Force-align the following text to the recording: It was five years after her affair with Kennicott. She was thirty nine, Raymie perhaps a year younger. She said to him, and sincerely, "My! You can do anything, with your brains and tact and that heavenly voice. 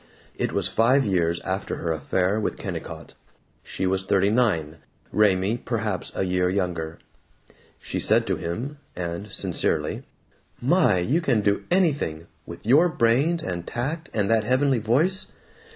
It 0.35 0.51
was 0.51 0.67
five 0.67 1.05
years 1.05 1.39
after 1.41 1.75
her 1.75 1.91
affair 1.91 2.39
with 2.39 2.57
Kennicott. 2.57 3.13
She 3.61 3.85
was 3.85 4.03
thirty 4.03 4.31
nine, 4.31 4.79
Raymie 5.11 5.59
perhaps 5.59 6.11
a 6.15 6.23
year 6.23 6.49
younger. 6.49 6.97
She 7.77 7.99
said 7.99 8.25
to 8.25 8.35
him, 8.35 8.79
and 8.95 9.31
sincerely, 9.31 10.01
"My! 10.59 10.97
You 10.97 11.21
can 11.21 11.41
do 11.41 11.65
anything, 11.69 12.25
with 12.47 12.65
your 12.65 12.89
brains 12.89 13.43
and 13.43 13.67
tact 13.67 14.09
and 14.11 14.27
that 14.31 14.43
heavenly 14.43 14.79
voice. 14.79 15.27